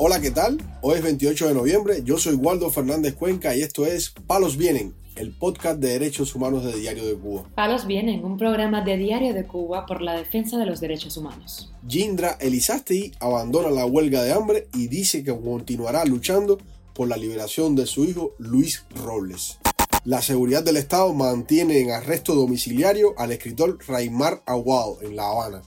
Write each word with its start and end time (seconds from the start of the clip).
Hola, 0.00 0.20
¿qué 0.20 0.30
tal? 0.30 0.58
Hoy 0.80 0.98
es 0.98 1.02
28 1.02 1.48
de 1.48 1.54
noviembre, 1.54 2.02
yo 2.04 2.18
soy 2.18 2.36
Waldo 2.36 2.70
Fernández 2.70 3.16
Cuenca 3.16 3.56
y 3.56 3.62
esto 3.62 3.84
es 3.84 4.14
Palos 4.28 4.56
Vienen, 4.56 4.94
el 5.16 5.32
podcast 5.32 5.80
de 5.80 5.88
derechos 5.88 6.36
humanos 6.36 6.62
de 6.62 6.72
Diario 6.78 7.04
de 7.04 7.16
Cuba. 7.16 7.50
Palos 7.56 7.84
Vienen, 7.84 8.24
un 8.24 8.36
programa 8.36 8.82
de 8.82 8.96
Diario 8.96 9.34
de 9.34 9.44
Cuba 9.44 9.86
por 9.86 10.00
la 10.00 10.16
defensa 10.16 10.56
de 10.56 10.66
los 10.66 10.78
derechos 10.78 11.16
humanos. 11.16 11.72
Jindra 11.88 12.36
Elizasti 12.38 13.10
abandona 13.18 13.70
la 13.70 13.86
huelga 13.86 14.22
de 14.22 14.32
hambre 14.32 14.68
y 14.72 14.86
dice 14.86 15.24
que 15.24 15.36
continuará 15.36 16.04
luchando 16.04 16.58
por 16.94 17.08
la 17.08 17.16
liberación 17.16 17.74
de 17.74 17.86
su 17.86 18.04
hijo 18.04 18.36
Luis 18.38 18.84
Robles. 19.04 19.58
La 20.04 20.22
seguridad 20.22 20.62
del 20.62 20.76
Estado 20.76 21.12
mantiene 21.12 21.80
en 21.80 21.90
arresto 21.90 22.36
domiciliario 22.36 23.14
al 23.18 23.32
escritor 23.32 23.78
Raimar 23.88 24.44
Aguado 24.46 24.98
en 25.02 25.16
La 25.16 25.28
Habana. 25.28 25.62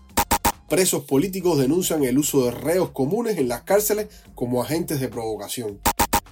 Presos 0.72 1.04
políticos 1.04 1.60
denuncian 1.60 2.02
el 2.06 2.18
uso 2.18 2.46
de 2.46 2.52
reos 2.52 2.92
comunes 2.92 3.38
en 3.38 3.50
las 3.50 3.64
cárceles 3.64 4.08
como 4.36 4.64
agentes 4.64 5.02
de 5.02 5.10
provocación. 5.10 5.82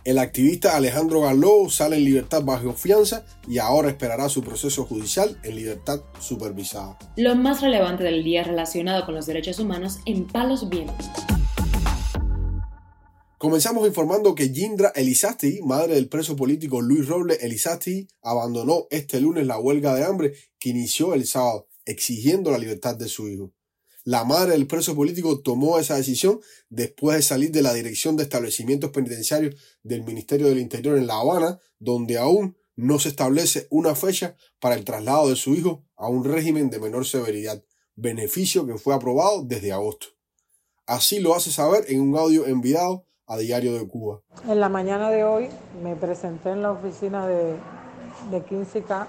El 0.06 0.18
activista 0.18 0.78
Alejandro 0.78 1.20
Galó 1.20 1.70
sale 1.70 1.98
en 1.98 2.06
libertad 2.06 2.42
bajo 2.46 2.72
fianza 2.72 3.26
y 3.50 3.58
ahora 3.58 3.90
esperará 3.90 4.30
su 4.30 4.42
proceso 4.42 4.86
judicial 4.86 5.38
en 5.44 5.58
libertad 5.58 6.00
supervisada. 6.22 6.98
Lo 7.18 7.36
más 7.36 7.60
relevante 7.60 8.06
del 8.06 8.24
día 8.24 8.46
relacionado 8.46 9.06
con 9.06 9.14
los 9.14 9.26
derechos 9.26 9.60
humanos 9.60 10.00
en 10.06 10.26
Palos 10.26 10.70
Vientos. 10.70 11.10
Comenzamos 13.38 13.86
informando 13.86 14.36
que 14.36 14.48
Jindra 14.48 14.94
Elizasti, 14.96 15.60
madre 15.64 15.96
del 15.96 16.08
preso 16.08 16.38
político 16.38 16.80
Luis 16.80 17.10
Robles 17.10 17.44
Elizasti, 17.44 18.08
abandonó 18.22 18.88
este 18.90 19.20
lunes 19.20 19.46
la 19.46 19.60
huelga 19.60 19.94
de 19.96 20.06
hambre 20.06 20.32
que 20.58 20.70
inició 20.70 21.14
el 21.14 21.28
sábado, 21.28 21.68
exigiendo 21.84 22.52
la 22.52 22.58
libertad 22.58 22.96
de 22.96 23.10
su 23.10 23.28
hijo. 23.28 23.52
La 24.06 24.24
madre 24.24 24.54
del 24.54 24.66
preso 24.66 24.96
político 24.96 25.42
tomó 25.42 25.78
esa 25.78 25.96
decisión 25.96 26.40
después 26.70 27.18
de 27.18 27.22
salir 27.22 27.52
de 27.52 27.62
la 27.62 27.74
Dirección 27.74 28.16
de 28.16 28.24
Establecimientos 28.24 28.92
Penitenciarios 28.92 29.56
del 29.84 30.04
Ministerio 30.04 30.48
del 30.48 30.60
Interior 30.60 30.98
en 30.98 31.06
La 31.06 31.20
Habana, 31.20 31.60
donde 31.80 32.18
aún 32.18 32.58
no 32.78 32.98
se 32.98 33.10
establece 33.10 33.68
una 33.70 33.96
fecha 33.96 34.36
para 34.62 34.76
el 34.76 34.86
traslado 34.86 35.30
de 35.30 35.36
su 35.36 35.54
hijo 35.54 35.84
a 35.98 36.08
un 36.08 36.24
régimen 36.24 36.70
de 36.70 36.80
menor 36.80 37.06
severidad, 37.06 37.62
beneficio 37.96 38.66
que 38.66 38.78
fue 38.78 38.96
aprobado 38.96 39.44
desde 39.44 39.74
agosto. 39.74 40.08
Así 40.86 41.20
lo 41.20 41.36
hace 41.36 41.52
saber 41.52 41.84
en 41.90 42.00
un 42.00 42.18
audio 42.18 42.48
enviado 42.48 43.06
a 43.28 43.38
Diario 43.38 43.74
de 43.74 43.86
Cuba. 43.86 44.22
En 44.48 44.62
la 44.62 44.70
mañana 44.70 45.12
de 45.12 45.26
hoy 45.26 45.50
me 45.84 45.96
presenté 45.98 46.52
en 46.52 46.62
la 46.62 46.72
oficina 46.72 47.28
de, 47.28 47.56
de 48.32 48.46
15K 48.46 49.08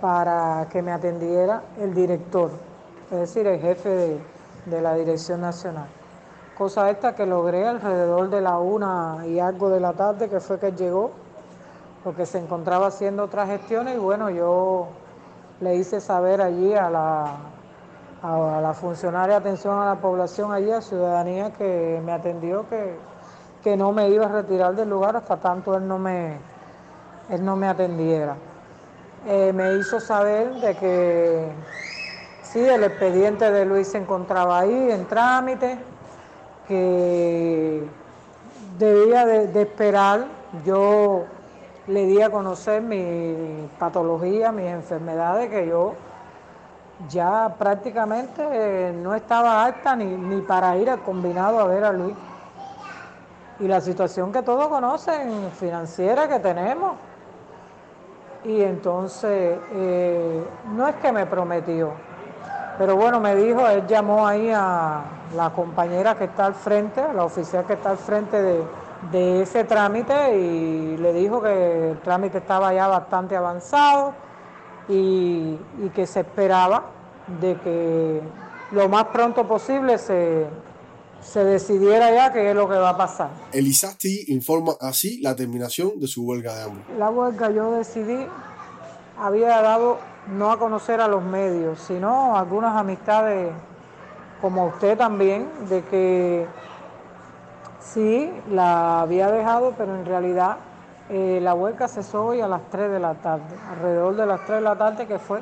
para 0.00 0.68
que 0.72 0.80
me 0.80 0.90
atendiera 0.90 1.62
el 1.78 1.94
director 1.94 2.71
es 3.12 3.18
decir, 3.18 3.46
el 3.46 3.60
jefe 3.60 4.18
de, 4.64 4.80
la 4.80 4.94
Dirección 4.94 5.42
Nacional. 5.42 5.86
Cosa 6.56 6.88
esta 6.88 7.14
que 7.14 7.26
logré 7.26 7.66
alrededor 7.68 8.30
de 8.30 8.40
la 8.40 8.58
una 8.58 9.26
y 9.26 9.38
algo 9.38 9.68
de 9.68 9.80
la 9.80 9.92
tarde, 9.92 10.30
que 10.30 10.40
fue 10.40 10.58
que 10.58 10.72
llegó, 10.72 11.10
porque 12.04 12.24
se 12.24 12.38
encontraba 12.38 12.86
haciendo 12.86 13.24
otras 13.24 13.48
gestiones 13.48 13.96
y 13.96 13.98
bueno, 13.98 14.30
yo 14.30 14.88
le 15.60 15.76
hice 15.76 16.00
saber 16.00 16.40
allí 16.40 16.72
a 16.74 16.88
la, 16.88 17.36
a 18.22 18.60
la 18.62 18.72
funcionaria 18.72 19.34
de 19.34 19.40
atención 19.40 19.78
a 19.78 19.84
la 19.84 20.00
población 20.00 20.50
allí, 20.50 20.70
a 20.70 20.80
ciudadanía 20.80 21.52
que 21.52 22.00
me 22.02 22.12
atendió, 22.12 22.66
que, 22.68 22.96
que 23.62 23.76
no 23.76 23.92
me 23.92 24.08
iba 24.08 24.24
a 24.24 24.28
retirar 24.28 24.74
del 24.74 24.88
lugar 24.88 25.16
hasta 25.16 25.36
tanto 25.36 25.76
él 25.76 25.86
no 25.86 25.98
me, 25.98 26.38
él 27.28 27.44
no 27.44 27.56
me 27.56 27.68
atendiera. 27.68 28.36
Eh, 29.26 29.52
me 29.52 29.74
hizo 29.74 30.00
saber 30.00 30.54
de 30.54 30.74
que 30.76 31.52
Sí, 32.52 32.60
el 32.60 32.84
expediente 32.84 33.50
de 33.50 33.64
Luis 33.64 33.88
se 33.88 33.96
encontraba 33.96 34.58
ahí 34.58 34.90
en 34.90 35.06
trámite, 35.06 35.78
que 36.68 37.82
debía 38.76 39.24
de, 39.24 39.62
esperar. 39.62 40.26
Yo 40.62 41.24
le 41.86 42.04
di 42.04 42.20
a 42.20 42.28
conocer 42.28 42.82
mi 42.82 43.70
patología, 43.78 44.52
mis 44.52 44.66
enfermedades, 44.66 45.48
que 45.48 45.66
yo 45.66 45.94
ya 47.08 47.54
prácticamente 47.58 48.92
no 49.00 49.14
estaba 49.14 49.64
apta 49.64 49.96
ni, 49.96 50.04
ni 50.04 50.42
para 50.42 50.76
ir 50.76 50.90
al 50.90 51.00
combinado 51.00 51.58
a 51.58 51.64
ver 51.64 51.84
a 51.84 51.92
Luis. 51.92 52.14
Y 53.60 53.66
la 53.66 53.80
situación 53.80 54.30
que 54.30 54.42
todos 54.42 54.68
conocen, 54.68 55.50
financiera 55.52 56.28
que 56.28 56.38
tenemos. 56.38 56.96
Y 58.44 58.60
entonces, 58.60 59.58
eh, 59.72 60.44
no 60.74 60.86
es 60.86 60.96
que 60.96 61.12
me 61.12 61.24
prometió, 61.24 62.11
pero 62.78 62.96
bueno, 62.96 63.20
me 63.20 63.34
dijo, 63.36 63.66
él 63.68 63.86
llamó 63.86 64.26
ahí 64.26 64.50
a 64.50 65.02
la 65.36 65.50
compañera 65.50 66.16
que 66.16 66.24
está 66.24 66.46
al 66.46 66.54
frente, 66.54 67.00
a 67.00 67.12
la 67.12 67.24
oficial 67.24 67.66
que 67.66 67.74
está 67.74 67.90
al 67.90 67.98
frente 67.98 68.40
de, 69.10 69.42
ese 69.42 69.64
trámite 69.64 70.38
y 70.38 70.96
le 70.96 71.12
dijo 71.12 71.42
que 71.42 71.90
el 71.90 72.00
trámite 72.00 72.38
estaba 72.38 72.72
ya 72.72 72.86
bastante 72.86 73.36
avanzado 73.36 74.14
y, 74.88 75.58
que 75.92 76.06
se 76.06 76.20
esperaba 76.20 76.84
de 77.40 77.56
que 77.56 78.20
lo 78.70 78.88
más 78.88 79.06
pronto 79.06 79.46
posible 79.46 79.98
se, 79.98 80.46
se 81.20 81.44
decidiera 81.44 82.14
ya 82.14 82.32
qué 82.32 82.50
es 82.50 82.54
lo 82.54 82.68
que 82.68 82.76
va 82.76 82.90
a 82.90 82.96
pasar. 82.96 83.30
Elisasti 83.52 84.26
informa 84.28 84.74
así 84.80 85.20
la 85.20 85.34
terminación 85.34 85.98
de 85.98 86.06
su 86.06 86.24
huelga 86.24 86.54
de 86.54 86.62
hambre. 86.62 86.84
La 86.96 87.10
huelga 87.10 87.50
yo 87.50 87.72
decidí, 87.72 88.26
había 89.18 89.60
dado 89.60 89.98
no 90.28 90.52
a 90.52 90.58
conocer 90.58 91.00
a 91.00 91.08
los 91.08 91.22
medios, 91.22 91.80
sino 91.80 92.36
algunas 92.36 92.76
amistades 92.76 93.52
como 94.40 94.66
usted 94.66 94.98
también, 94.98 95.48
de 95.68 95.84
que 95.84 96.46
sí, 97.80 98.30
la 98.50 99.00
había 99.00 99.30
dejado, 99.30 99.74
pero 99.76 99.94
en 99.94 100.04
realidad 100.04 100.58
eh, 101.10 101.40
la 101.42 101.54
huelga 101.54 101.88
cesó 101.88 102.26
hoy 102.26 102.40
a 102.40 102.48
las 102.48 102.68
3 102.70 102.90
de 102.90 103.00
la 103.00 103.14
tarde, 103.20 103.54
alrededor 103.70 104.16
de 104.16 104.26
las 104.26 104.44
3 104.46 104.58
de 104.58 104.64
la 104.64 104.76
tarde 104.76 105.06
que 105.06 105.18
fue 105.18 105.40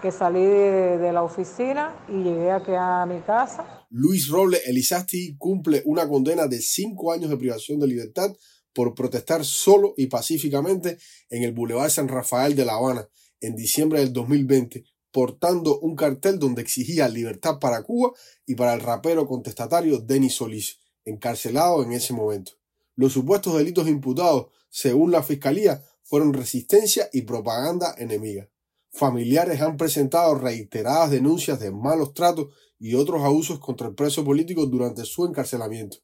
que 0.00 0.12
salí 0.12 0.44
de, 0.44 1.10
la 1.12 1.24
oficina 1.24 1.92
y 2.08 2.22
llegué 2.22 2.52
aquí 2.52 2.70
a 2.72 3.04
mi 3.06 3.20
casa. 3.20 3.86
Luis 3.90 4.28
Robles 4.28 4.62
Elizasti 4.66 5.36
cumple 5.36 5.82
una 5.86 6.08
condena 6.08 6.46
de 6.46 6.60
5 6.60 7.12
años 7.12 7.30
de 7.30 7.36
privación 7.36 7.80
de 7.80 7.88
libertad 7.88 8.30
por 8.72 8.94
protestar 8.94 9.44
solo 9.44 9.94
y 9.96 10.06
pacíficamente 10.06 10.98
en 11.30 11.42
el 11.42 11.52
Boulevard 11.52 11.90
San 11.90 12.06
Rafael 12.06 12.54
de 12.54 12.64
La 12.64 12.74
Habana 12.74 13.08
en 13.40 13.56
diciembre 13.56 14.00
del 14.00 14.12
2020 14.12 14.84
portando 15.10 15.78
un 15.80 15.96
cartel 15.96 16.38
donde 16.38 16.62
exigía 16.62 17.08
libertad 17.08 17.58
para 17.58 17.82
Cuba 17.82 18.12
y 18.46 18.54
para 18.54 18.74
el 18.74 18.80
rapero 18.80 19.26
contestatario 19.26 19.98
Denis 19.98 20.34
Solís, 20.34 20.78
encarcelado 21.04 21.82
en 21.82 21.92
ese 21.92 22.12
momento. 22.12 22.52
Los 22.94 23.14
supuestos 23.14 23.56
delitos 23.56 23.88
imputados, 23.88 24.48
según 24.68 25.10
la 25.10 25.22
Fiscalía, 25.22 25.82
fueron 26.02 26.34
resistencia 26.34 27.08
y 27.12 27.22
propaganda 27.22 27.94
enemiga. 27.98 28.48
Familiares 28.90 29.60
han 29.60 29.76
presentado 29.76 30.34
reiteradas 30.34 31.10
denuncias 31.10 31.60
de 31.60 31.70
malos 31.70 32.14
tratos 32.14 32.48
y 32.78 32.94
otros 32.94 33.22
abusos 33.22 33.58
contra 33.58 33.88
el 33.88 33.94
preso 33.94 34.24
político 34.24 34.66
durante 34.66 35.04
su 35.04 35.26
encarcelamiento. 35.26 35.98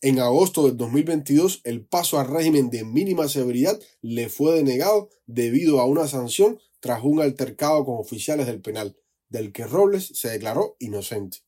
En 0.00 0.20
agosto 0.20 0.66
del 0.66 0.76
2022, 0.76 1.62
el 1.64 1.84
paso 1.84 2.20
al 2.20 2.28
régimen 2.28 2.70
de 2.70 2.84
mínima 2.84 3.28
severidad 3.28 3.80
le 4.00 4.28
fue 4.28 4.54
denegado 4.54 5.08
debido 5.26 5.80
a 5.80 5.86
una 5.86 6.06
sanción 6.06 6.60
tras 6.80 7.02
un 7.02 7.20
altercado 7.20 7.84
con 7.84 7.96
oficiales 7.98 8.46
del 8.46 8.60
penal, 8.60 8.96
del 9.28 9.52
que 9.52 9.66
Robles 9.66 10.12
se 10.14 10.30
declaró 10.30 10.76
inocente. 10.78 11.38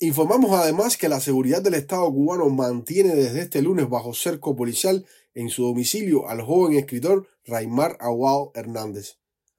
Informamos 0.00 0.50
además 0.52 0.96
que 0.96 1.08
la 1.08 1.20
seguridad 1.20 1.62
del 1.62 1.74
Estado 1.74 2.10
cubano 2.12 2.48
mantiene 2.48 3.14
desde 3.14 3.40
este 3.40 3.62
lunes 3.62 3.88
bajo 3.88 4.12
cerco 4.12 4.56
policial 4.56 5.06
en 5.34 5.50
su 5.50 5.64
domicilio 5.64 6.28
al 6.28 6.42
joven 6.42 6.76
escritor 6.76 7.26
Raimar 7.46 7.96
Aguado 8.00 8.52
Hernández. 8.54 9.18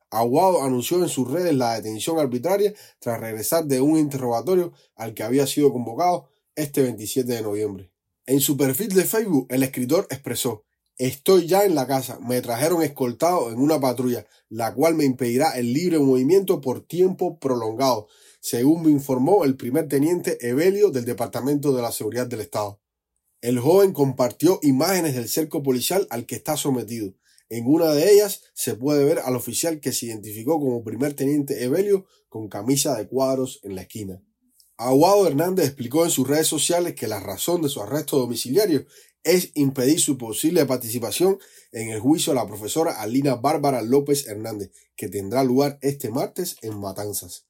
Aguado 0.10 0.64
anunció 0.64 1.02
en 1.02 1.10
sus 1.10 1.32
redes 1.32 1.56
la 1.56 1.76
detención 1.76 2.20
arbitraria 2.20 2.74
tras 3.00 3.20
regresar 3.20 3.66
de 3.66 3.82
un 3.82 3.98
interrogatorio 3.98 4.74
al 4.96 5.14
que 5.14 5.24
había 5.24 5.48
sido 5.48 5.72
convocado 5.72 6.30
este 6.56 6.84
27 6.84 7.32
de 7.34 7.42
noviembre. 7.42 7.92
En 8.26 8.40
su 8.40 8.58
perfil 8.58 8.90
de 8.90 9.04
Facebook, 9.04 9.48
el 9.50 9.64
escritor 9.64 10.08
expresó 10.10 10.64
Estoy 10.98 11.46
ya 11.46 11.66
en 11.66 11.76
la 11.76 11.88
casa. 11.88 12.20
Me 12.22 12.42
trajeron 12.42 12.82
escoltado 12.82 13.52
en 13.52 13.60
una 13.60 13.82
patrulla, 13.82 14.26
la 14.48 14.74
cual 14.74 14.96
me 14.96 15.04
impedirá 15.04 15.52
el 15.58 15.74
libre 15.74 16.00
movimiento 16.00 16.62
por 16.62 16.88
tiempo 16.88 17.38
prolongado, 17.38 18.08
según 18.40 18.84
me 18.84 18.92
informó 18.92 19.44
el 19.44 19.58
primer 19.58 19.90
teniente 19.90 20.38
Evelio 20.48 20.92
del 20.92 21.04
Departamento 21.04 21.74
de 21.74 21.82
la 21.82 21.92
Seguridad 21.92 22.28
del 22.28 22.40
Estado. 22.40 22.80
El 23.42 23.60
joven 23.60 23.92
compartió 23.92 24.60
imágenes 24.62 25.16
del 25.16 25.28
cerco 25.28 25.62
policial 25.62 26.08
al 26.10 26.26
que 26.26 26.36
está 26.36 26.56
sometido. 26.56 27.14
En 27.50 27.68
una 27.68 27.92
de 27.92 28.14
ellas 28.14 28.44
se 28.54 28.76
puede 28.76 29.04
ver 29.04 29.20
al 29.20 29.36
oficial 29.36 29.82
que 29.82 29.92
se 29.92 30.06
identificó 30.06 30.60
como 30.60 30.84
primer 30.84 31.14
teniente 31.14 31.64
Evelio 31.64 32.06
con 32.30 32.48
camisa 32.48 32.96
de 32.96 33.08
cuadros 33.08 33.60
en 33.64 33.76
la 33.76 33.82
esquina. 33.82 34.24
Aguado 34.78 35.28
Hernández 35.28 35.68
explicó 35.68 36.06
en 36.06 36.12
sus 36.12 36.28
redes 36.28 36.48
sociales 36.48 36.96
que 36.96 37.08
la 37.08 37.20
razón 37.20 37.62
de 37.62 37.70
su 37.70 37.82
arresto 37.82 38.18
domiciliario 38.18 38.86
es 39.26 39.52
impedir 39.56 40.00
su 40.00 40.18
posible 40.18 40.66
participación 40.66 41.40
en 41.72 41.90
el 41.90 42.00
juicio 42.00 42.32
a 42.32 42.36
la 42.36 42.48
profesora 42.48 43.02
Alina 43.02 43.36
Bárbara 43.36 43.82
López 43.82 44.28
Hernández, 44.28 44.72
que 44.96 45.10
tendrá 45.10 45.44
lugar 45.44 45.78
este 45.82 46.10
martes 46.10 46.56
en 46.62 46.80
Matanzas. 46.80 47.46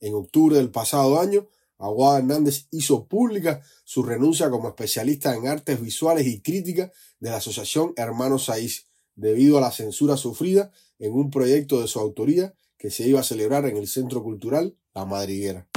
En 0.00 0.14
octubre 0.14 0.56
del 0.56 0.70
pasado 0.70 1.20
año, 1.20 1.46
Aguada 1.78 2.18
Hernández 2.18 2.66
hizo 2.70 3.06
pública 3.06 3.62
su 3.84 4.02
renuncia 4.02 4.50
como 4.50 4.68
especialista 4.68 5.34
en 5.34 5.46
artes 5.46 5.80
visuales 5.80 6.26
y 6.26 6.40
crítica 6.40 6.90
de 7.20 7.30
la 7.30 7.36
Asociación 7.36 7.92
Hermanos 7.96 8.46
Saiz, 8.46 8.86
debido 9.14 9.58
a 9.58 9.60
la 9.60 9.70
censura 9.70 10.16
sufrida 10.16 10.72
en 10.98 11.12
un 11.12 11.30
proyecto 11.30 11.80
de 11.80 11.88
su 11.88 12.00
autoría 12.00 12.54
que 12.78 12.90
se 12.90 13.06
iba 13.06 13.20
a 13.20 13.24
celebrar 13.24 13.66
en 13.66 13.76
el 13.76 13.88
Centro 13.88 14.22
Cultural 14.22 14.76
La 14.94 15.04
Madriguera. 15.04 15.68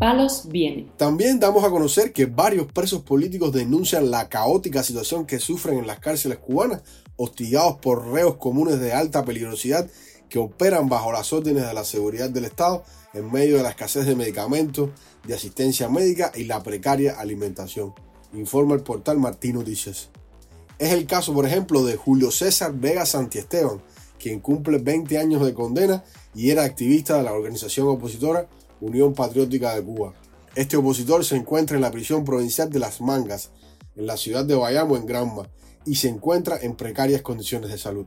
Palos 0.00 0.48
viene. 0.48 0.90
También 0.96 1.38
damos 1.38 1.62
a 1.62 1.68
conocer 1.68 2.14
que 2.14 2.24
varios 2.24 2.72
presos 2.72 3.02
políticos 3.02 3.52
denuncian 3.52 4.10
la 4.10 4.30
caótica 4.30 4.82
situación 4.82 5.26
que 5.26 5.38
sufren 5.38 5.78
en 5.78 5.86
las 5.86 5.98
cárceles 5.98 6.38
cubanas, 6.38 6.80
hostigados 7.16 7.76
por 7.82 8.08
reos 8.08 8.36
comunes 8.36 8.80
de 8.80 8.94
alta 8.94 9.26
peligrosidad 9.26 9.90
que 10.30 10.38
operan 10.38 10.88
bajo 10.88 11.12
las 11.12 11.34
órdenes 11.34 11.66
de 11.66 11.74
la 11.74 11.84
seguridad 11.84 12.30
del 12.30 12.46
Estado 12.46 12.82
en 13.12 13.30
medio 13.30 13.58
de 13.58 13.62
la 13.62 13.68
escasez 13.68 14.06
de 14.06 14.16
medicamentos, 14.16 14.88
de 15.26 15.34
asistencia 15.34 15.90
médica 15.90 16.32
y 16.34 16.44
la 16.44 16.62
precaria 16.62 17.20
alimentación, 17.20 17.92
informa 18.32 18.76
el 18.76 18.80
portal 18.80 19.18
Martín 19.18 19.56
Noticias. 19.56 20.08
Es 20.78 20.94
el 20.94 21.06
caso, 21.06 21.34
por 21.34 21.44
ejemplo, 21.44 21.84
de 21.84 21.96
Julio 21.96 22.30
César 22.30 22.72
Vega 22.72 23.04
Santiesteban, 23.04 23.82
quien 24.18 24.40
cumple 24.40 24.78
20 24.78 25.18
años 25.18 25.44
de 25.44 25.52
condena 25.52 26.04
y 26.34 26.48
era 26.48 26.64
activista 26.64 27.18
de 27.18 27.22
la 27.22 27.34
organización 27.34 27.86
opositora 27.86 28.48
Unión 28.80 29.14
Patriótica 29.14 29.74
de 29.74 29.82
Cuba. 29.82 30.14
Este 30.54 30.76
opositor 30.76 31.24
se 31.24 31.36
encuentra 31.36 31.76
en 31.76 31.82
la 31.82 31.90
prisión 31.90 32.24
provincial 32.24 32.70
de 32.70 32.78
Las 32.78 33.00
Mangas, 33.00 33.50
en 33.96 34.06
la 34.06 34.16
ciudad 34.16 34.44
de 34.44 34.54
Bayamo, 34.54 34.96
en 34.96 35.06
Granma, 35.06 35.48
y 35.86 35.96
se 35.96 36.08
encuentra 36.08 36.58
en 36.60 36.76
precarias 36.76 37.22
condiciones 37.22 37.70
de 37.70 37.78
salud 37.78 38.06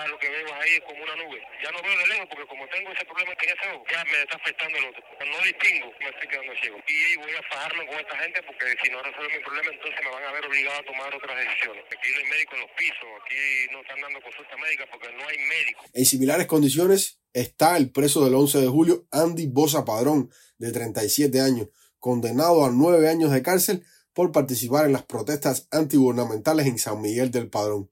ya 0.00 0.08
lo 0.08 0.18
que 0.18 0.28
veo 0.28 0.48
ahí 0.54 0.80
es 0.80 0.84
como 0.88 1.02
una 1.04 1.16
nube. 1.16 1.40
Ya 1.62 1.70
no 1.72 1.82
veo 1.82 1.92
de 1.92 2.06
lejos 2.08 2.26
porque 2.32 2.46
como 2.48 2.64
tengo 2.68 2.88
ese 2.92 3.04
problema 3.04 3.36
que 3.36 3.46
ese 3.46 3.66
ojo, 3.68 3.84
ya 3.92 4.04
me 4.04 4.16
está 4.24 4.36
afectando 4.36 4.78
el 4.78 4.84
otro. 4.88 5.02
No 5.20 5.38
distingo, 5.44 5.92
me 6.00 6.08
estoy 6.08 6.28
quedando 6.28 6.52
ciego. 6.60 6.78
Y 6.88 7.16
voy 7.20 7.34
a 7.36 7.42
fajarme 7.52 7.86
con 7.86 7.96
esta 8.00 8.16
gente 8.16 8.38
porque 8.48 8.64
si 8.80 8.88
no 8.90 9.02
resuelvo 9.02 9.28
mi 9.28 9.42
problema 9.44 9.68
entonces 9.70 10.00
me 10.00 10.10
van 10.10 10.24
a 10.24 10.32
ver 10.32 10.44
obligado 10.46 10.78
a 10.80 10.84
tomar 10.88 11.08
otras 11.12 11.36
decisiones. 11.36 11.84
Aquí 11.92 12.08
no 12.12 12.16
hay 12.16 12.28
médico 12.32 12.52
en 12.56 12.60
los 12.64 12.72
pisos, 12.80 13.08
aquí 13.20 13.42
no 13.72 13.78
están 13.80 14.00
dando 14.00 14.18
consulta 14.24 14.56
médica 14.56 14.84
porque 14.88 15.08
no 15.12 15.22
hay 15.28 15.38
médico. 15.38 15.80
En 15.92 16.04
similares 16.06 16.46
condiciones 16.48 17.20
está 17.32 17.76
el 17.76 17.92
preso 17.92 18.24
del 18.24 18.34
11 18.34 18.58
de 18.58 18.68
julio, 18.68 19.04
Andy 19.12 19.46
Bosa 19.52 19.84
Padrón, 19.84 20.32
de 20.56 20.72
37 20.72 21.40
años, 21.40 21.68
condenado 21.98 22.64
a 22.64 22.70
nueve 22.72 23.08
años 23.08 23.30
de 23.30 23.42
cárcel 23.42 23.84
por 24.12 24.32
participar 24.32 24.86
en 24.86 24.92
las 24.92 25.04
protestas 25.04 25.68
antigubernamentales 25.70 26.66
en 26.66 26.78
San 26.78 27.00
Miguel 27.00 27.30
del 27.30 27.48
Padrón. 27.48 27.90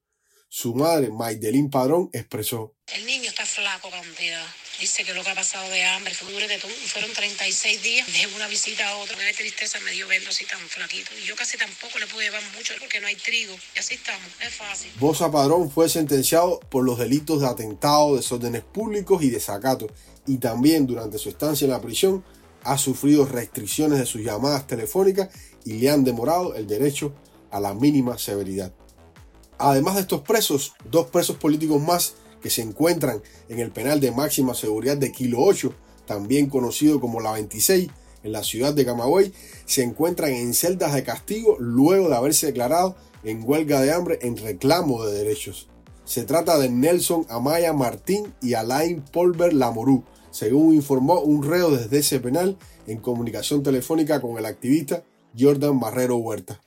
Su 0.51 0.73
madre, 0.73 1.11
Maidelín 1.11 1.69
Padrón, 1.69 2.09
expresó. 2.11 2.73
El 2.87 3.05
niño 3.05 3.29
está 3.29 3.45
flaco, 3.45 3.91
cantidad. 3.91 4.43
Dice 4.79 5.03
que 5.03 5.13
lo 5.13 5.23
que 5.23 5.29
ha 5.29 5.35
pasado 5.35 5.69
de 5.69 5.83
hambre, 5.83 6.11
fue 6.15 6.33
de 6.47 6.57
todo. 6.57 6.71
Fueron 6.87 7.13
36 7.13 7.83
días 7.83 8.07
de 8.07 8.35
una 8.35 8.47
visita 8.47 8.89
a 8.89 8.97
otra. 8.97 9.15
Qué 9.15 9.33
tristeza 9.33 9.79
me 9.81 9.91
dio 9.91 10.07
verlo 10.07 10.29
así 10.29 10.45
tan 10.45 10.57
flaquito. 10.57 11.11
Y 11.21 11.27
yo 11.27 11.35
casi 11.35 11.55
tampoco 11.55 11.99
le 11.99 12.07
pude 12.07 12.23
llevar 12.23 12.41
mucho 12.57 12.73
porque 12.79 12.99
no 12.99 13.05
hay 13.05 13.15
trigo. 13.15 13.53
Y 13.75 13.79
así 13.79 13.93
estamos, 13.93 14.27
es 14.41 14.55
fácil. 14.55 14.91
Bosa 14.99 15.29
Padrón 15.29 15.69
fue 15.69 15.87
sentenciado 15.87 16.59
por 16.61 16.83
los 16.83 16.97
delitos 16.97 17.41
de 17.41 17.47
atentado, 17.47 18.15
desórdenes 18.15 18.63
públicos 18.63 19.21
y 19.21 19.29
desacato. 19.29 19.85
Y 20.25 20.39
también 20.39 20.87
durante 20.87 21.19
su 21.19 21.29
estancia 21.29 21.65
en 21.65 21.71
la 21.71 21.81
prisión 21.81 22.25
ha 22.63 22.79
sufrido 22.79 23.27
restricciones 23.27 23.99
de 23.99 24.07
sus 24.07 24.23
llamadas 24.23 24.65
telefónicas 24.65 25.29
y 25.63 25.73
le 25.73 25.91
han 25.91 26.03
demorado 26.03 26.55
el 26.55 26.65
derecho 26.65 27.13
a 27.51 27.59
la 27.59 27.75
mínima 27.75 28.17
severidad. 28.17 28.73
Además 29.59 29.95
de 29.95 30.01
estos 30.01 30.21
presos, 30.21 30.73
dos 30.89 31.07
presos 31.07 31.35
políticos 31.35 31.81
más 31.81 32.15
que 32.41 32.49
se 32.49 32.61
encuentran 32.61 33.21
en 33.49 33.59
el 33.59 33.71
penal 33.71 33.99
de 33.99 34.11
máxima 34.11 34.53
seguridad 34.53 34.95
de 34.95 35.11
Kilo 35.11 35.39
8, 35.41 35.73
también 36.05 36.49
conocido 36.49 37.01
como 37.01 37.19
la 37.19 37.33
26, 37.33 37.89
en 38.23 38.31
la 38.31 38.43
ciudad 38.43 38.73
de 38.73 38.85
Camagüey, 38.85 39.33
se 39.65 39.83
encuentran 39.83 40.31
en 40.31 40.53
celdas 40.53 40.93
de 40.93 41.03
castigo 41.03 41.57
luego 41.59 42.07
de 42.07 42.15
haberse 42.15 42.47
declarado 42.47 42.95
en 43.23 43.43
huelga 43.43 43.81
de 43.81 43.91
hambre 43.91 44.19
en 44.21 44.37
reclamo 44.37 45.05
de 45.05 45.17
derechos. 45.17 45.67
Se 46.05 46.23
trata 46.23 46.57
de 46.57 46.69
Nelson 46.69 47.25
Amaya 47.29 47.73
Martín 47.73 48.33
y 48.41 48.53
Alain 48.53 49.01
Polver 49.01 49.53
Lamorú, 49.53 50.05
según 50.31 50.73
informó 50.73 51.19
un 51.19 51.43
reo 51.43 51.69
desde 51.69 51.99
ese 51.99 52.19
penal 52.21 52.57
en 52.87 52.99
comunicación 52.99 53.61
telefónica 53.61 54.21
con 54.21 54.37
el 54.37 54.45
activista 54.45 55.03
Jordan 55.37 55.79
Barrero 55.79 56.15
Huerta. 56.15 56.61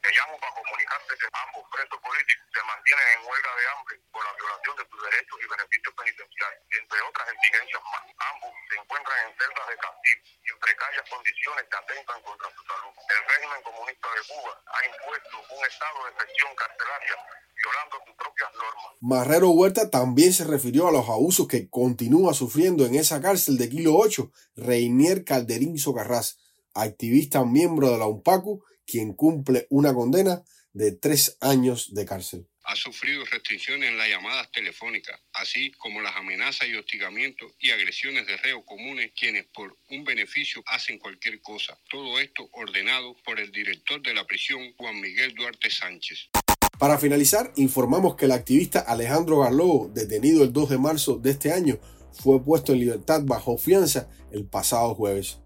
En 3.00 3.25
huelga 3.25 3.53
de 3.56 3.65
hambre 3.73 3.94
por 4.12 4.21
la 4.21 4.33
violación 4.37 4.75
de 4.77 4.85
sus 4.85 5.00
derechos 5.00 5.37
y 5.41 5.47
beneficios 5.49 5.93
penitenciarios, 5.97 6.62
entre 6.77 6.99
otras 7.09 7.27
exigencias 7.33 7.83
más. 7.89 8.05
Ambos 8.05 8.53
se 8.69 8.77
encuentran 8.77 9.19
en 9.25 9.31
celdas 9.33 9.67
de 9.73 9.77
castigo 9.81 10.21
y 10.29 10.49
en 10.53 10.59
precarias 10.61 11.05
condiciones 11.09 11.62
que 11.73 11.77
atentan 11.81 12.19
contra 12.21 12.49
su 12.53 12.62
salud. 12.69 12.93
El 12.93 13.23
régimen 13.33 13.61
comunista 13.65 14.09
de 14.12 14.23
Cuba 14.29 14.53
ha 14.53 14.81
impuesto 14.85 15.35
un 15.41 15.62
estado 15.65 15.97
de 16.05 16.09
excepción 16.12 16.50
carcelaria 16.53 17.17
violando 17.56 17.94
sus 18.05 18.15
propias 18.21 18.50
normas. 18.61 18.91
Marrero 19.00 19.49
Huerta 19.56 19.83
también 19.88 20.33
se 20.37 20.45
refirió 20.45 20.88
a 20.88 20.93
los 20.93 21.09
abusos 21.09 21.49
que 21.49 21.73
continúa 21.73 22.37
sufriendo 22.37 22.85
en 22.85 22.95
esa 22.95 23.25
cárcel 23.25 23.56
de 23.56 23.73
Kilo 23.73 23.97
8 23.97 24.29
Reinier 24.56 25.25
Calderín 25.25 25.79
Socarrás, 25.81 26.37
activista 26.77 27.45
miembro 27.45 27.88
de 27.88 27.99
la 27.99 28.06
UNPACU, 28.06 28.61
quien 28.85 29.15
cumple 29.15 29.67
una 29.71 29.95
condena 29.95 30.45
de 30.73 30.93
tres 30.93 31.38
años 31.41 31.95
de 31.95 32.05
cárcel 32.05 32.51
ha 32.64 32.76
sufrido 32.76 33.25
restricciones 33.25 33.91
en 33.91 33.99
las 33.99 34.09
llamadas 34.09 34.50
telefónicas, 34.53 35.19
así 35.35 35.73
como 35.73 36.00
las 36.00 36.17
amenazas 36.17 36.69
y 36.69 36.75
hostigamientos 36.75 37.53
y 37.59 37.70
agresiones 37.70 38.26
de 38.26 38.37
reos 38.37 38.62
comunes 38.64 39.12
quienes 39.19 39.47
por 39.55 39.76
un 39.91 40.05
beneficio 40.05 40.62
hacen 40.67 40.99
cualquier 40.99 41.41
cosa. 41.41 41.76
Todo 41.91 42.19
esto 42.20 42.49
ordenado 42.53 43.17
por 43.25 43.41
el 43.41 43.50
director 43.50 44.00
de 44.03 44.14
la 44.14 44.25
prisión, 44.26 44.73
Juan 44.76 45.00
Miguel 45.00 45.35
Duarte 45.35 45.70
Sánchez. 45.70 46.31
Para 46.79 46.99
finalizar, 46.99 47.53
informamos 47.56 48.17
que 48.17 48.25
el 48.25 48.32
activista 48.32 48.81
Alejandro 48.81 49.41
Garlobo, 49.41 49.91
detenido 49.93 50.43
el 50.43 50.53
2 50.53 50.70
de 50.70 50.79
marzo 50.79 51.17
de 51.17 51.31
este 51.31 51.53
año, 51.53 51.79
fue 52.12 52.43
puesto 52.43 52.73
en 52.73 52.81
libertad 52.81 53.23
bajo 53.25 53.59
fianza 53.59 54.09
el 54.31 54.44
pasado 54.44 54.94
jueves. 54.94 55.38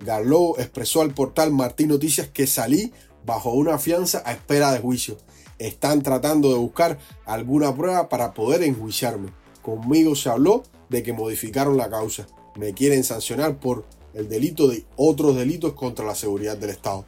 Garlobo 0.00 0.58
expresó 0.58 1.00
al 1.00 1.14
portal 1.14 1.52
Martín 1.52 1.88
Noticias 1.88 2.28
que 2.28 2.46
salí 2.46 2.92
bajo 3.24 3.52
una 3.52 3.78
fianza 3.78 4.22
a 4.26 4.32
espera 4.32 4.72
de 4.72 4.80
juicio 4.80 5.18
están 5.66 6.02
tratando 6.02 6.50
de 6.50 6.58
buscar 6.58 6.98
alguna 7.24 7.74
prueba 7.74 8.08
para 8.08 8.34
poder 8.34 8.62
enjuiciarme. 8.62 9.30
Conmigo 9.62 10.14
se 10.16 10.28
habló 10.28 10.64
de 10.88 11.02
que 11.02 11.12
modificaron 11.12 11.76
la 11.76 11.90
causa. 11.90 12.26
Me 12.56 12.74
quieren 12.74 13.04
sancionar 13.04 13.58
por 13.58 13.84
el 14.14 14.28
delito 14.28 14.68
de 14.68 14.84
otros 14.96 15.36
delitos 15.36 15.72
contra 15.72 16.04
la 16.04 16.14
seguridad 16.14 16.56
del 16.56 16.70
Estado, 16.70 17.04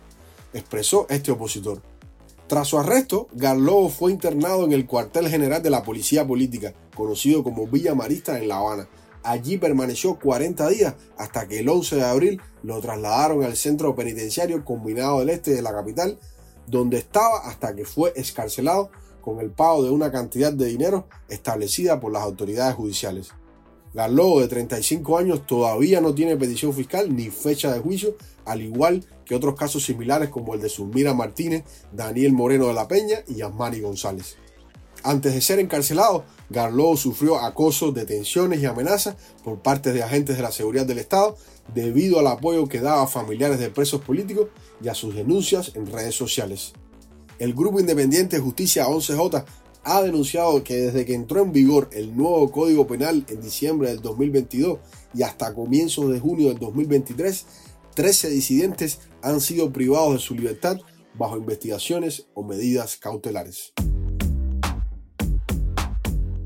expresó 0.52 1.06
este 1.10 1.32
opositor. 1.32 1.82
Tras 2.46 2.68
su 2.68 2.78
arresto, 2.78 3.28
Garlobo 3.32 3.88
fue 3.88 4.12
internado 4.12 4.64
en 4.64 4.72
el 4.72 4.86
cuartel 4.86 5.28
general 5.28 5.62
de 5.62 5.70
la 5.70 5.82
Policía 5.82 6.26
Política, 6.26 6.74
conocido 6.94 7.42
como 7.42 7.66
Villa 7.66 7.94
Marista 7.94 8.38
en 8.38 8.48
La 8.48 8.58
Habana. 8.58 8.88
Allí 9.22 9.56
permaneció 9.56 10.18
40 10.18 10.68
días 10.68 10.94
hasta 11.16 11.48
que 11.48 11.60
el 11.60 11.68
11 11.68 11.96
de 11.96 12.04
abril 12.04 12.42
lo 12.62 12.80
trasladaron 12.80 13.42
al 13.42 13.56
centro 13.56 13.94
penitenciario 13.94 14.62
combinado 14.64 15.20
del 15.20 15.30
este 15.30 15.52
de 15.52 15.62
la 15.62 15.72
capital 15.72 16.18
donde 16.66 16.98
estaba 16.98 17.38
hasta 17.44 17.74
que 17.74 17.84
fue 17.84 18.12
escarcelado 18.16 18.90
con 19.20 19.40
el 19.40 19.50
pago 19.50 19.82
de 19.82 19.90
una 19.90 20.12
cantidad 20.12 20.52
de 20.52 20.66
dinero 20.66 21.08
establecida 21.28 22.00
por 22.00 22.12
las 22.12 22.22
autoridades 22.22 22.74
judiciales. 22.74 23.30
Garlobo, 23.94 24.40
de 24.40 24.48
35 24.48 25.18
años, 25.18 25.46
todavía 25.46 26.00
no 26.00 26.14
tiene 26.14 26.36
petición 26.36 26.74
fiscal 26.74 27.14
ni 27.14 27.30
fecha 27.30 27.72
de 27.72 27.78
juicio, 27.78 28.16
al 28.44 28.60
igual 28.60 29.04
que 29.24 29.36
otros 29.36 29.54
casos 29.54 29.84
similares 29.84 30.28
como 30.30 30.54
el 30.54 30.60
de 30.60 30.68
Zulmira 30.68 31.14
Martínez, 31.14 31.64
Daniel 31.92 32.32
Moreno 32.32 32.66
de 32.66 32.74
la 32.74 32.88
Peña 32.88 33.18
y 33.28 33.36
Yasmani 33.36 33.80
González. 33.80 34.36
Antes 35.04 35.34
de 35.34 35.42
ser 35.42 35.58
encarcelado, 35.58 36.24
Garlobo 36.48 36.96
sufrió 36.96 37.38
acoso, 37.38 37.92
detenciones 37.92 38.62
y 38.62 38.64
amenazas 38.64 39.16
por 39.44 39.60
parte 39.60 39.92
de 39.92 40.02
agentes 40.02 40.36
de 40.38 40.42
la 40.42 40.50
seguridad 40.50 40.86
del 40.86 40.98
Estado 40.98 41.36
debido 41.74 42.18
al 42.18 42.26
apoyo 42.26 42.66
que 42.68 42.80
daba 42.80 43.02
a 43.02 43.06
familiares 43.06 43.58
de 43.58 43.68
presos 43.68 44.00
políticos 44.00 44.48
y 44.82 44.88
a 44.88 44.94
sus 44.94 45.14
denuncias 45.14 45.72
en 45.74 45.92
redes 45.92 46.14
sociales. 46.14 46.72
El 47.38 47.52
grupo 47.52 47.80
independiente 47.80 48.38
Justicia 48.38 48.86
11J 48.86 49.44
ha 49.84 50.02
denunciado 50.02 50.64
que 50.64 50.76
desde 50.76 51.04
que 51.04 51.12
entró 51.12 51.42
en 51.42 51.52
vigor 51.52 51.90
el 51.92 52.16
nuevo 52.16 52.50
Código 52.50 52.86
Penal 52.86 53.26
en 53.28 53.42
diciembre 53.42 53.88
del 53.88 54.00
2022 54.00 54.78
y 55.12 55.22
hasta 55.22 55.52
comienzos 55.52 56.10
de 56.10 56.18
junio 56.18 56.48
del 56.48 56.58
2023, 56.58 57.44
13 57.94 58.30
disidentes 58.30 59.00
han 59.20 59.42
sido 59.42 59.70
privados 59.70 60.14
de 60.14 60.20
su 60.20 60.34
libertad 60.34 60.78
bajo 61.12 61.36
investigaciones 61.36 62.26
o 62.32 62.42
medidas 62.42 62.96
cautelares. 62.96 63.74